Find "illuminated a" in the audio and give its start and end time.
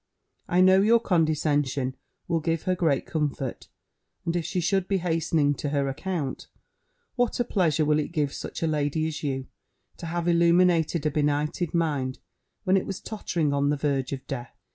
10.27-11.11